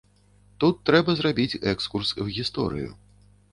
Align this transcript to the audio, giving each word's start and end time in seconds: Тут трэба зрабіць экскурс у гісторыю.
Тут 0.63 0.79
трэба 0.91 1.15
зрабіць 1.19 1.59
экскурс 1.75 2.17
у 2.25 2.29
гісторыю. 2.41 2.91